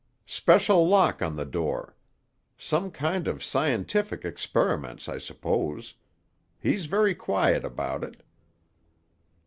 [0.25, 1.95] Special lock on the door.
[2.57, 5.93] Some kind of scientific experiments, I suppose.
[6.59, 8.23] He's very quiet about it."